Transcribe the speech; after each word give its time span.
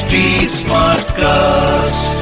HD 0.00 0.18
Smartcast. 0.48 2.20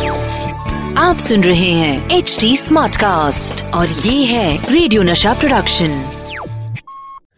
आप 0.99 1.19
सुन 1.19 1.45
रहे 1.45 1.71
हैं 1.71 2.19
एच 2.19 2.37
डी 2.41 2.57
स्मार्ट 2.57 2.97
कास्ट 2.97 3.65
और 3.74 3.88
ये 3.88 4.24
है 4.24 4.72
रेडियो 4.72 5.03
नशा 5.03 5.35
प्रोडक्शन 5.35 5.91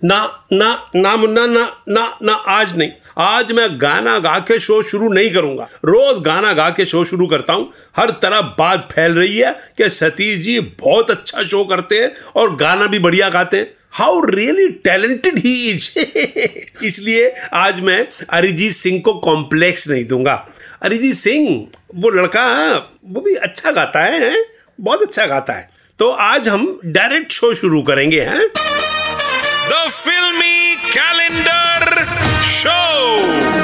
ना 0.04 0.18
ना 0.52 0.70
ना 0.96 1.16
मुन्ना 1.16 1.46
ना 1.46 1.64
ना 1.88 2.04
ना 2.22 2.32
आज 2.32 2.76
नहीं। 2.78 2.90
आज 3.18 3.52
मैं 3.52 3.68
गाना 3.80 4.18
गा 4.18 4.38
के 4.38 4.58
शो 4.60 4.82
शुरू 4.82 5.08
नहीं 5.12 5.30
करूँगा। 5.30 5.64
रोज 5.84 6.20
गाना 6.22 6.52
गा 6.52 6.68
के 6.70 6.84
शो 6.84 7.04
शुरू 7.04 7.26
करता 7.26 7.52
हूँ। 7.52 7.72
हर 7.96 8.10
तरफ़ 8.10 8.46
बात 8.58 8.88
फैल 8.92 9.12
रही 9.12 9.38
है 9.38 9.52
कि 9.78 9.90
सतीश 9.90 10.38
जी 10.38 10.58
बहुत 10.60 11.10
अच्छा 11.10 11.44
शो 11.44 11.64
करते 11.64 12.00
हैं 12.02 12.10
और 12.36 12.56
गाना 12.56 12.86
भी 12.86 12.98
बढ़िया 12.98 13.28
गाते 13.28 13.56
हैं। 13.56 13.79
How 13.92 14.20
really 14.24 14.68
talented 14.84 15.38
he 15.38 15.54
is 15.70 15.90
इसलिए 16.86 17.32
आज 17.52 17.80
मैं 17.80 18.06
अरिजीत 18.30 18.72
सिंह 18.72 19.00
को 19.04 19.14
कॉम्प्लेक्स 19.20 19.88
नहीं 19.88 20.04
दूँगा 20.04 20.34
अरिजीत 20.82 21.14
सिंह, 21.16 21.66
वो 21.94 22.10
लड़का, 22.10 22.44
वो 23.04 23.20
भी 23.20 23.34
अच्छा 23.34 23.70
गाता 23.70 24.04
है? 24.04 24.32
बहुत 24.78 25.02
अच्छा 25.02 25.26
गाता 25.26 25.52
है 25.52 25.68
तो 25.98 26.10
आज 26.10 26.48
हम 26.48 26.80
डायरेक्ट 26.84 27.32
शो 27.32 27.52
शुरू 27.54 27.82
करेंगे, 27.82 28.20
हैं 28.20 28.46
द 29.68 29.88
फिल्मी 29.90 30.76
कैलेंडर 30.92 31.58
Show. 32.52 33.59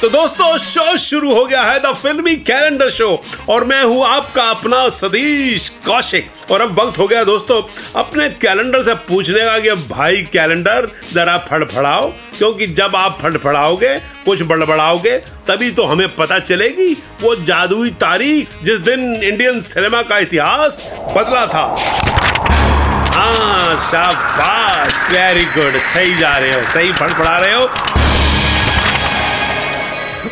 तो 0.00 0.08
दोस्तों 0.10 0.56
शो 0.58 0.96
शुरू 0.98 1.32
हो 1.34 1.44
गया 1.44 1.62
है 1.62 1.78
द 1.82 1.92
फिल्मी 1.96 2.34
कैलेंडर 2.38 2.90
शो 2.90 3.08
और 3.48 3.64
मैं 3.64 3.82
हूँ 3.84 4.04
आपका 4.06 4.42
अपना 4.50 4.88
सतीश 4.90 5.68
कौशिक। 5.86 6.50
और 6.50 6.60
अब 6.60 6.80
वक्त 6.80 6.98
हो 6.98 7.06
गया 7.08 7.22
दोस्तों, 7.24 7.62
अपने 8.00 8.28
कैलेंडर 8.36 8.82
से 8.82 8.94
पूछने 9.08 9.40
का 9.40 9.58
कि 9.58 9.72
भाई 9.88 10.22
कैलेंडर 10.32 10.88
जरा 11.12 11.36
फड़फड़ाओ, 11.48 12.10
क्योंकि 12.38 12.66
जब 12.68 12.96
आप 12.96 13.18
फड़फड़ाओगे, 13.22 13.94
कुछ 14.24 14.42
बड़बड़ाओगे, 14.42 15.16
तभी 15.48 15.70
तो 15.70 15.84
हमें 15.84 16.08
पता 16.16 16.38
चलेगी 16.40 16.92
वो 17.22 17.34
जादुई 17.42 17.90
तारीख 18.00 18.62
जिस 18.64 18.78
दिन 18.80 19.14
इंडियन 19.14 19.60
सिनेमा 19.64 20.02
का 20.02 20.18
इतिहास 20.18 20.82
बदला 21.16 21.46
था। 21.46 21.66
हाँ 23.16 23.74
शाबाश 23.82 25.12
वेरी 25.12 25.44
गुड 25.54 25.78
सही 25.84 26.16
जा 26.16 26.36
रहे 26.36 26.52
हो, 26.52 26.62
सही 26.72 26.92
फड़फड़ा 26.92 27.38
रहे 27.38 27.54
हो। 27.54 27.68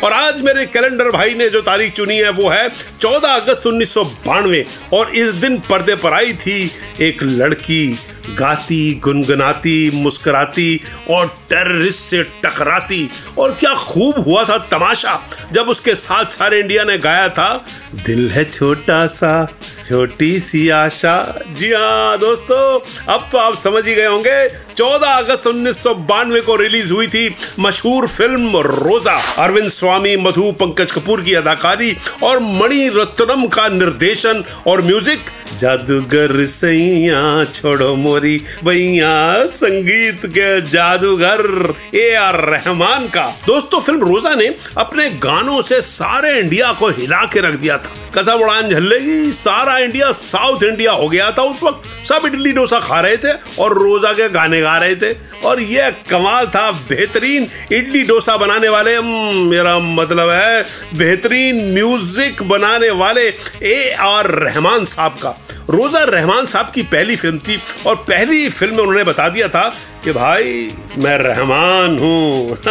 और 0.03 0.13
आज 0.13 0.41
मेरे 0.41 0.65
कैलेंडर 0.65 1.09
भाई 1.09 1.33
ने 1.33 1.49
जो 1.49 1.61
तारीख 1.61 1.93
चुनी 1.93 2.17
है, 2.17 2.29
वो 2.29 2.49
है 2.49 2.69
14 3.01 3.35
अगस्त 3.35 3.67
उन्नीस 3.67 3.93
सौ 3.93 4.03
बानवे। 4.03 4.65
और 4.93 5.15
इस 5.15 5.29
दिन 5.31 5.57
पर्दे 5.59 5.95
पर 5.95 6.13
आई 6.13 6.33
थी 6.33 6.71
एक 7.01 7.23
लड़की, 7.23 7.87
गाती, 8.29 8.93
गुनगुनाती, 8.93 9.91
मुस्कुराती 9.93 10.81
और 11.09 11.27
टेररिस्ट 11.49 11.99
से 11.99 12.23
टकराती। 12.43 13.09
और 13.37 13.51
क्या 13.51 13.73
खूब 13.75 14.19
हुआ 14.19 14.43
था 14.43 14.57
तमाशा, 14.71 15.19
जब 15.51 15.69
उसके 15.69 15.95
साथ 15.95 16.25
सारे 16.31 16.59
इंडिया 16.59 16.83
ने 16.83 16.97
गाया 16.97 17.29
था, 17.29 17.65
दिल 18.05 18.29
है 18.29 18.43
छोटा 18.45 19.05
सा, 19.07 19.47
छोटी 19.85 20.39
सी 20.39 20.67
आशा। 20.69 21.17
जी 21.49 21.71
हाँ 21.73 22.17
दोस्तों, 22.17 22.79
अब 23.13 23.29
तो 23.31 23.37
आप 23.37 23.57
समझ 23.57 23.87
ही 23.87 23.95
गए 23.95 24.05
होंगे 24.05 24.47
14 24.77 25.17
अगस्त 25.17 25.47
उन्नीस 25.47 25.83
सौ 25.83 25.93
बानवे 26.05 26.41
को 26.41 26.55
रिलीज़ 26.55 26.91
हुई 26.93 27.07
थी 27.07 27.35
मशहूर 27.59 28.07
फ़िल्म 28.07 28.57
रोजा। 28.57 29.15
अरविंद 29.43 29.69
स्वामी, 29.69 30.15
मधु, 30.17 30.51
पंकज 30.51 30.91
कपूर 30.91 31.21
की 31.21 31.33
अदाकारी 31.33 31.95
और 32.23 32.39
मणि 32.39 32.87
रत्नम 32.95 33.47
का 33.47 33.67
निर्देशन 33.67 34.43
और 34.67 34.81
म्यूज़िक। 34.81 35.19
जादूगर 35.57 36.45
सैया, 36.45 37.43
छोड़ो 37.43 37.93
मोरी 37.95 38.37
भैया, 38.63 39.45
संगीत 39.45 40.25
के 40.27 40.61
जादूगर। 40.61 41.73
ए 41.95 42.13
आर 42.15 42.39
रहमान 42.45 43.07
का। 43.07 43.25
दोस्तों, 43.47 43.79
फ़िल्म 43.79 44.07
रोजा 44.07 44.33
ने 44.35 44.53
अपने 44.77 45.09
गानों 45.19 45.61
से 45.61 45.81
सारे 45.81 46.39
इंडिया 46.39 46.71
को 46.73 46.89
हिला 46.89 47.23
के 47.25 47.39
रख 47.39 47.55
दिया 47.55 47.77
था। 47.77 48.04
कसम 48.17 48.41
उड़ान 48.41 48.69
झल्लेगी 48.69 49.31
सारा 49.33 49.77
इंडिया 49.77 50.11
साउथ 50.13 50.63
इंडिया 50.63 50.91
हो 50.93 51.07
गया 51.09 51.29
था 51.31 51.43
उस 51.43 51.63
वक्त। 51.63 51.89
सब 52.07 52.25
इडली 52.25 52.51
डोसा 52.51 52.79
खा 52.79 52.99
रहे 52.99 53.17
थे 53.17 53.31
और 53.59 53.73
रोजा 53.73 54.11
के 54.13 54.29
गाने 54.29 54.61
गा 54.61 54.77
रहे 54.77 54.95
थे। 54.95 55.13
और 55.45 55.59
ये 55.61 55.89
कमाल 56.09 56.45
था, 56.47 56.71
बेहतरीन 56.89 57.47
इडली 57.71 58.01
डोसा 58.03 58.35
बनाने 58.37 58.69
वाले 58.69 58.99
मेरा 59.01 59.77
मतलब 59.79 60.29
है, 60.29 60.63
बेहतरीन 60.95 61.63
म्यूज़िक 61.73 62.43
बनाने 62.43 62.89
वाले 62.91 63.27
ए 63.63 63.95
आर 64.01 64.27
रहमान 64.39 64.85
साहब 64.85 65.17
का। 65.23 65.37
रोजा 65.69 66.03
रहमान 66.03 66.45
साहब 66.45 66.71
की 66.75 66.81
पहली 66.81 67.15
फ़िल्म 67.15 67.39
थी 67.39 67.61
और 67.87 67.95
पहली 67.95 68.49
फ़िल्म 68.49 68.73
में 68.73 68.81
उन्होंने 68.81 69.03
बता 69.03 69.29
दिया 69.29 69.47
था 69.47 69.75
कि 70.03 70.11
भाई, 70.11 70.71
मैं 70.97 71.17
रहमान 71.17 71.99
हूँ। 71.99 72.57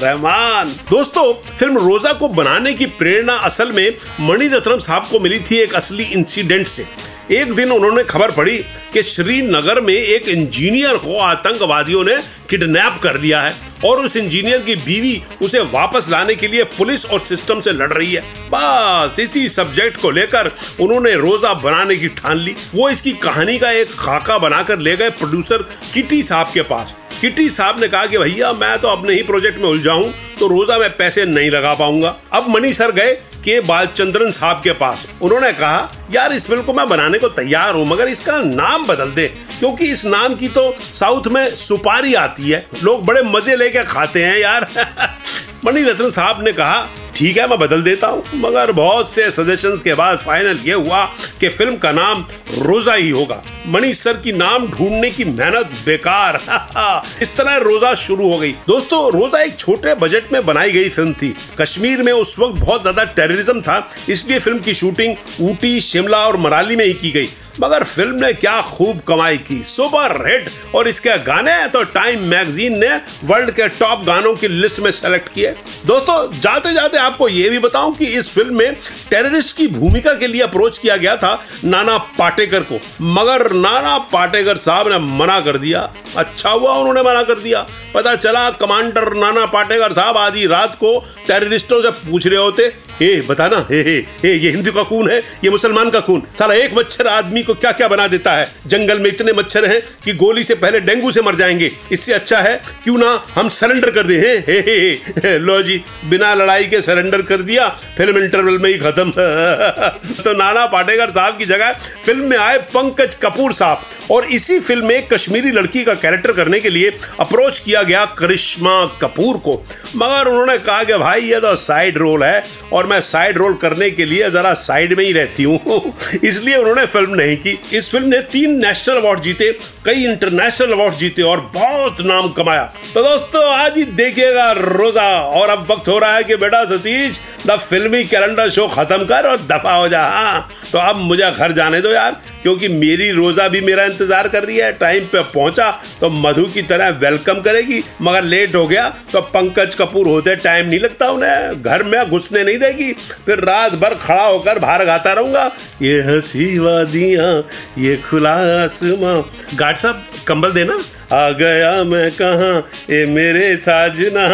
रहमान। 0.00 0.68
दोस्तों, 0.68 1.34
फ़िल्म 1.34 1.78
रोजा 1.78 2.12
को 2.12 2.28
बनाने 2.28 2.72
की 2.72 2.86
प्रेरणा 2.86 3.32
असल 3.32 3.72
में 3.72 3.94
मणिरत्नम 4.20 4.78
साहब 4.78 5.06
को 5.10 5.20
मिली 5.20 5.40
थी 5.40 5.56
एक 5.56 5.74
असली 5.74 6.04
इंसिडेंट 6.04 6.66
से। 6.66 6.86
एक 7.30 7.54
दिन 7.54 7.70
उन्होंने 7.70 8.04
खबर 8.04 8.30
पड़ी 8.30 8.58
कि 8.92 9.02
श्रीनगर 9.02 9.80
में 9.80 9.94
एक 9.94 10.28
इंजीनियर 10.28 10.94
को 10.94 11.18
आतंकवादियों 11.18 12.04
ने 12.04 12.16
किडनैप 12.50 13.00
कर 13.02 13.20
लिया 13.20 13.42
है। 13.42 13.71
और 13.84 14.00
उस 14.00 14.16
इंजीनियर 14.16 14.62
की 14.62 14.74
बीवी 14.76 15.20
उसे 15.42 15.60
वापस 15.72 16.06
लाने 16.10 16.34
के 16.34 16.48
लिए 16.48 16.64
पुलिस 16.72 17.04
और 17.06 17.20
सिस्टम 17.20 17.60
से 17.60 17.72
लड़ 17.72 17.92
रही 17.92 18.12
है। 18.12 18.22
बस 18.50 19.18
इसी 19.20 19.48
सब्जेक्ट 19.48 20.00
को 20.02 20.10
लेकर 20.10 20.50
उन्होंने 20.80 21.14
रोजा 21.16 21.52
बनाने 21.54 21.96
की 21.96 22.08
ठान 22.10 22.38
ली। 22.38 22.54
वो 22.74 22.88
इसकी 22.90 23.12
कहानी 23.22 23.58
का 23.58 23.70
एक 23.72 23.94
खाका 23.98 24.38
बनाकर 24.38 24.78
ले 24.78 24.96
गए 24.96 25.10
प्रोड्यूसर 25.12 25.62
किटी 25.94 26.22
साहब 26.22 26.50
के 26.54 26.62
पास। 26.64 26.94
किटी 27.20 27.48
साहब 27.50 27.80
ने 27.80 27.88
कहा 27.88 28.06
कि 28.06 28.18
भैया, 28.18 28.52
मैं 28.52 28.78
तो 28.78 28.88
अपने 28.88 29.14
ही 29.14 29.22
प्रोजेक्ट 29.22 29.58
में 29.58 29.68
उलझा 29.68 29.92
हूँ 29.92 30.12
तो 30.38 30.46
रोजा 30.48 30.78
मैं 30.78 30.90
पैसे 30.96 31.24
नहीं 31.26 31.50
लगा 31.50 31.74
पाऊँगा। 31.74 32.16
अब 32.32 32.48
मनी 32.50 32.72
सर 32.74 32.92
गए 32.92 33.12
के 33.44 33.60
बालचंद्रन 33.60 34.30
साहब 34.30 34.60
के 34.64 34.72
पास। 34.72 35.06
उन्होंने 35.22 35.52
कहा, 35.52 35.92
यार, 36.10 36.32
इस 36.32 36.46
फ़िल्म 36.46 36.62
को 36.62 36.72
मैं 36.72 36.88
बनाने 36.88 37.18
को 37.18 37.28
तैयार 37.28 37.74
हूँ, 37.74 37.86
मगर 37.86 38.08
इसका 38.08 38.36
नाम 38.38 38.86
बदल 38.86 39.10
दे, 39.10 39.26
क्योंकि 39.58 39.84
इस 39.84 40.04
नाम 40.04 40.34
की 40.34 40.48
तो 40.48 40.74
साउथ 40.94 41.26
में 41.26 41.54
सुपारी 41.54 42.14
आती 42.14 42.50
है। 42.50 42.66
लोग 42.84 43.04
बड़े 43.04 43.22
मज़े 43.22 43.56
लेके 43.56 43.84
खाते 43.84 44.24
हैं 44.24 44.38
यार। 44.38 44.68
मणि 45.64 45.82
रत्न 45.82 46.10
साहब 46.10 46.42
ने 46.44 46.52
कहा 46.52 46.88
ठीक 47.16 47.36
है, 47.38 47.46
मैं 47.48 47.58
बदल 47.58 47.82
देता 47.82 48.06
हूँ। 48.06 48.22
मगर 48.34 48.72
बहुत 48.72 49.08
से 49.08 49.30
सजेशंस 49.30 49.80
के 49.80 49.94
बाद 49.94 50.18
फाइनल 50.18 50.58
ये 50.64 50.74
हुआ 50.74 51.04
कि 51.40 51.48
फ़िल्म 51.48 51.76
का 51.76 51.92
नाम 51.92 52.24
रोजा 52.58 52.94
ही 52.94 53.10
होगा। 53.10 53.42
मनीष 53.68 53.98
सर 53.98 54.16
की 54.16 54.32
नाम 54.32 54.66
ढूँढने 54.68 55.10
की 55.10 55.24
मेहनत 55.24 55.70
बेकार। 55.86 56.36
इस 57.22 57.36
तरह 57.36 57.56
रोजा 57.56 57.94
शुरू 57.94 58.30
हो 58.30 58.38
गई। 58.38 58.52
दोस्तों, 58.68 59.12
रोजा 59.12 59.42
एक 59.42 59.58
छोटे 59.58 59.94
बजट 59.94 60.32
में 60.32 60.44
बनाई 60.46 60.70
गई 60.70 60.88
फ़िल्म 60.88 61.12
थी। 61.12 61.34
कश्मीर 61.60 62.02
में 62.02 62.12
उस 62.12 62.38
वक्त 62.38 62.60
बहुत 62.60 62.82
ज़्यादा 62.82 63.04
टेररिज्म 63.04 63.60
था, 63.60 63.90
इसलिए 64.08 64.38
फ़िल्म 64.38 64.58
की 64.58 64.74
शूटिंग 64.74 65.14
ऊटी, 65.40 65.80
शिमला 65.80 66.26
और 66.26 66.36
मनाली 66.36 66.76
में 66.76 66.84
ही 66.84 66.92
की 66.92 67.10
गई। 67.10 67.28
मगर 67.60 67.84
फ़िल्म 67.84 68.14
ने 68.16 68.32
क्या 68.32 68.60
खूब 68.62 69.00
कमाई 69.00 69.36
की। 69.38 69.62
Super 69.62 70.26
hit. 70.26 70.50
और 70.74 70.88
इसके 70.88 71.16
गाने 71.18 71.68
तो 71.68 71.82
टाइम 71.84 72.22
मैगजीन 72.22 72.78
ने 72.78 72.90
वर्ल्ड 73.24 73.50
के 73.50 73.68
टॉप 73.68 74.04
गानों 74.04 74.34
की 74.34 74.48
लिस्ट 74.48 74.80
में 74.80 74.90
सेलेक्ट 74.90 75.32
किए। 75.32 75.54
दोस्तों, 75.86 76.40
जाते 76.40 76.72
जाते 76.72 76.98
आपको 76.98 77.28
यह 77.28 77.50
भी 77.50 77.58
बताऊँ 77.58 77.94
कि 77.94 78.04
इस 78.04 78.32
फ़िल्म 78.34 78.58
में 78.58 78.74
टेररिस्ट 79.10 79.56
की 79.56 79.66
भूमिका 79.66 80.14
के 80.14 80.26
लिए 80.26 80.42
अप्रोच 80.42 80.78
किया 80.78 80.96
गया 80.96 81.16
था 81.16 81.44
नाना 81.64 81.98
पाटेकर 81.98 82.60
को। 82.60 82.80
मगर 83.00 83.52
नाना 83.52 83.98
पाटेकर 83.98 84.56
साहब 84.56 84.88
ने 84.88 84.98
मना 84.98 85.40
कर 85.40 85.58
दिया। 85.58 85.92
अच्छा 86.16 86.50
हुआ 86.50 86.72
उन्होंने 86.72 87.02
मना 87.02 87.22
कर 87.22 87.38
दिया। 87.38 87.66
पता 87.94 88.16
चला 88.16 88.50
कमांडर 88.50 89.12
नाना 89.14 89.46
पाटेकर 89.46 89.92
साहब 89.92 90.16
आधी 90.16 90.46
रात 90.46 90.74
को 90.74 91.14
टेररिस्टों 91.26 91.82
से 91.82 91.90
पूछ 91.90 92.26
रहे 92.26 92.36
होते, 92.36 92.62
हे, 93.00 93.20
बताना, 93.20 93.66
हे 93.70 93.80
हे 93.82 93.96
हे, 93.98 94.36
ये 94.36 94.50
हिंदू 94.50 94.72
का 94.72 94.82
खून 94.82 95.10
है? 95.10 95.18
ये 95.18 95.50
मुसलमान 95.50 95.90
का 95.90 96.00
खून? 96.00 96.22
साला, 96.38 96.54
एक 96.54 96.74
मच्छर 96.74 97.06
आदमी 97.06 97.41
को 97.42 97.54
क्या 97.54 97.72
क्या 97.72 97.88
बना 97.88 98.06
देता 98.08 98.32
है? 98.32 98.48
जंगल 98.66 98.98
में 98.98 99.08
इतने 99.10 99.32
मच्छर 99.32 99.64
हैं 99.64 99.80
कि 100.04 100.12
गोली 100.14 100.44
से 100.44 100.54
पहले 100.54 100.80
डेंगू 100.80 101.12
से 101.12 101.22
मर 101.22 101.34
जाएँगे। 101.34 101.70
इससे 101.92 102.12
अच्छा 102.12 102.38
है 102.38 102.54
क्यों 102.84 102.98
ना 102.98 103.10
हम 103.34 103.48
सरेंडर 103.50 103.90
कर 103.90 104.06
दे 104.06 104.18
हे 104.18 104.36
हे 104.48 104.58
हे, 104.60 104.76
हे 105.18 105.38
लो 105.38 105.60
जी 105.62 105.80
बिना 106.04 106.34
लड़ाई 106.34 106.64
के 106.64 106.80
सरेंडर 106.82 107.22
कर 107.22 107.42
दिया 107.42 107.68
फ़िल्म 107.96 108.22
इंटरवल 108.24 108.58
में 108.58 108.70
ही 108.70 108.78
खत्म। 108.78 109.10
तो 110.22 110.32
नाना 110.32 110.66
पाटेकर 110.66 111.10
साहब 111.10 111.38
की 111.38 111.44
जगह 111.44 111.72
फ़िल्म 112.06 112.28
में 112.30 112.36
आए 112.38 112.58
पंकज 112.74 113.14
कपूर 113.14 113.52
साहब। 113.52 113.82
और 114.10 114.24
इसी 114.24 114.58
फ़िल्म 114.60 114.86
में 114.86 115.06
कश्मीरी 115.06 115.50
लड़की 115.52 115.84
का 115.84 115.94
कैरेक्टर 115.94 116.32
करने 116.32 116.60
के 116.60 116.70
लिए 116.70 116.90
अप्रोच 117.20 117.58
किया 117.58 117.82
गया 117.82 118.04
करिश्मा 118.18 118.84
कपूर 119.02 119.36
को। 119.36 119.54
मगर 119.96 120.28
उन्होंने 120.28 120.58
कहा 120.58 120.84
कि 120.84 120.94
भाई, 120.94 121.20
ये 121.20 121.40
तो 121.40 121.54
साइड 121.56 121.98
रोल 121.98 122.24
है 122.24 122.44
और 122.72 122.86
मैं 122.86 123.00
साइड 123.00 123.38
रोल 123.38 123.54
करने 123.54 123.90
के 123.90 124.04
लिए 124.04 124.30
जरा 124.30 124.52
साइड 124.54 124.96
में 124.98 125.04
ही 125.04 125.12
रहती 125.12 125.42
हूँ। 125.42 125.92
इसलिए 126.24 126.56
उन्होंने 126.56 126.86
फ़िल्म 126.86 127.14
नहीं 127.14 127.36
की। 127.36 127.58
इस 127.72 127.90
फ़िल्म 127.90 128.08
ने 128.08 128.20
तीन 128.32 128.58
नेशनल 128.66 128.96
अवार्ड 128.96 129.20
जीते, 129.20 129.50
कई 129.84 130.04
इंटरनेशनल 130.04 130.72
अवार्ड 130.72 130.94
जीते 130.94 131.22
और 131.22 131.40
बहुत 131.54 132.00
नाम 132.00 132.28
कमाया। 132.28 132.64
तो 132.94 133.02
दोस्तों, 133.02 133.44
आज 133.54 133.76
ही 133.76 133.84
देखिएगा 133.84 134.50
रोजा। 134.52 135.08
और 135.18 135.48
अब 135.48 135.66
वक्त 135.70 135.88
हो 135.88 135.98
रहा 135.98 136.16
है 136.16 136.24
कि 136.24 136.36
बेटा 136.36 136.64
Satish, 136.64 137.20
the 137.46 137.58
filmy 137.60 138.04
calendar 138.04 138.50
show 138.50 138.66
खत्म 138.68 139.04
कर 139.04 139.28
और 139.28 139.36
दफ़ा 139.42 139.74
हो 139.74 139.88
जा। 139.88 140.02
हाँ 140.02 140.48
तो 140.72 140.78
अब 140.78 140.96
मुझे 140.96 141.30
घर 141.30 141.52
जाने 141.52 141.80
दो 141.80 141.90
यार। 141.90 142.20
क्योंकि 142.42 142.68
मेरी 142.70 143.10
रोजा 143.12 143.48
भी 143.48 143.60
मेरा 143.60 143.84
इंतज़ार 143.84 144.28
कर 144.28 144.44
रही 144.44 144.56
है 144.58 144.70
टाइम 144.74 145.04
पे 145.06 145.22
पहुँचा 145.24 145.70
तो 146.00 146.10
मधु 146.10 146.46
की 146.46 146.62
तरह 146.64 146.88
वेलकम 147.00 147.40
करेगी, 147.42 147.82
मगर 148.02 148.24
लेट 148.24 148.54
हो 148.54 148.66
गया 148.66 148.88
तो 149.12 149.20
पंकज 149.32 149.74
कपूर 149.74 150.08
होते 150.08 150.36
टाइम 150.38 150.66
नहीं 150.66 150.80
लगता 150.80 151.08
उन्हें, 151.10 151.62
घर 151.62 151.82
में 151.82 152.10
घुसने 152.10 152.44
नहीं 152.44 152.58
देगी। 152.58 152.92
फिर 153.26 153.38
रात 153.40 153.74
भर 153.74 153.94
खड़ा 153.96 154.24
होकर 154.24 154.58
बाहर 154.58 154.84
गाता 154.84 155.12
रहूँगा, 155.12 155.50
ये 155.82 156.00
हँसी 156.02 156.58
वादियाँ, 156.58 157.32
ये 157.78 157.96
खुला 158.02 158.34
आसमां। 158.56 159.20
गार्ड 159.54 159.76
साहब, 159.76 160.02
कंबल 160.26 160.52
देना। 160.52 160.78
आ 161.12 161.28
गया 161.32 161.72
मैं 161.84 162.10
कहा, 162.12 162.52
ये 162.90 163.04
मेरे 163.08 163.56
साजना। 163.58 164.28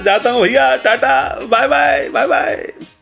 जाता 0.00 0.30
हूँ 0.30 0.42
भैया, 0.42 0.74
tata 0.78 1.20
bye 1.42 1.68
bye 1.68 2.08
bye 2.08 2.26
bye 2.26 3.01